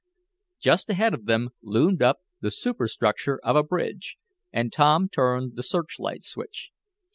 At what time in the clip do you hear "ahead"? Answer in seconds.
0.89-1.13